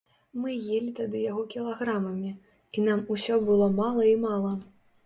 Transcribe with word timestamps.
Мы 0.43 0.53
елі 0.77 0.89
тады 0.99 1.21
яго 1.25 1.43
кілаграмамі, 1.53 2.35
і 2.75 2.87
нам 2.89 3.05
усё 3.19 3.43
было 3.53 3.73
мала 3.83 4.13
і 4.17 4.19
мала. 4.27 4.61